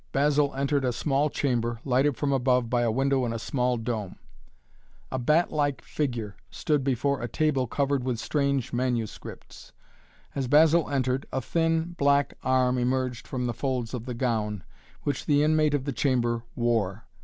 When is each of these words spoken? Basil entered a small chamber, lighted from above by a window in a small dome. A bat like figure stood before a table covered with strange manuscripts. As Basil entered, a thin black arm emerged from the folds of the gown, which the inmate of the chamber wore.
Basil 0.11 0.51
entered 0.55 0.83
a 0.83 0.91
small 0.91 1.29
chamber, 1.29 1.79
lighted 1.85 2.17
from 2.17 2.31
above 2.33 2.71
by 2.71 2.81
a 2.81 2.89
window 2.89 3.23
in 3.23 3.31
a 3.33 3.37
small 3.37 3.77
dome. 3.77 4.15
A 5.11 5.19
bat 5.19 5.51
like 5.51 5.83
figure 5.83 6.35
stood 6.49 6.83
before 6.83 7.21
a 7.21 7.27
table 7.27 7.67
covered 7.67 8.03
with 8.03 8.17
strange 8.19 8.73
manuscripts. 8.73 9.73
As 10.33 10.47
Basil 10.47 10.89
entered, 10.89 11.27
a 11.31 11.39
thin 11.39 11.93
black 11.99 12.35
arm 12.41 12.79
emerged 12.79 13.27
from 13.27 13.45
the 13.45 13.53
folds 13.53 13.93
of 13.93 14.05
the 14.07 14.15
gown, 14.15 14.63
which 15.03 15.27
the 15.27 15.43
inmate 15.43 15.75
of 15.75 15.85
the 15.85 15.93
chamber 15.93 16.45
wore. 16.55 17.05